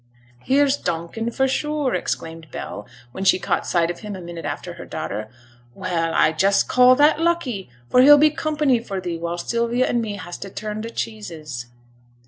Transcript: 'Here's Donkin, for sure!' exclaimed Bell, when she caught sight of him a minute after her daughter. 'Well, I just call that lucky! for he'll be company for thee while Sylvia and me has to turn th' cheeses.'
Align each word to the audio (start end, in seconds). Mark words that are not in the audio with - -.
'Here's 0.39 0.77
Donkin, 0.77 1.29
for 1.29 1.47
sure!' 1.47 1.93
exclaimed 1.93 2.49
Bell, 2.49 2.87
when 3.11 3.23
she 3.23 3.37
caught 3.37 3.67
sight 3.67 3.91
of 3.91 3.99
him 3.99 4.15
a 4.15 4.19
minute 4.19 4.45
after 4.45 4.73
her 4.73 4.85
daughter. 4.87 5.29
'Well, 5.75 6.11
I 6.15 6.31
just 6.31 6.67
call 6.67 6.95
that 6.95 7.21
lucky! 7.21 7.69
for 7.87 8.01
he'll 8.01 8.17
be 8.17 8.31
company 8.31 8.79
for 8.79 8.99
thee 8.99 9.19
while 9.19 9.37
Sylvia 9.37 9.85
and 9.85 10.01
me 10.01 10.15
has 10.15 10.39
to 10.39 10.49
turn 10.49 10.81
th' 10.81 10.95
cheeses.' 10.95 11.67